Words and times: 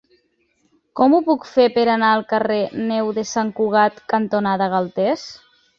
Com 0.99 1.15
ho 1.17 1.19
puc 1.27 1.45
fer 1.51 1.67
per 1.77 1.83
anar 1.97 2.09
al 2.15 2.25
carrer 2.33 2.59
Neu 2.89 3.15
de 3.19 3.29
Sant 3.35 3.53
Cugat 3.61 4.05
cantonada 4.17 4.75
Galtés? 4.77 5.33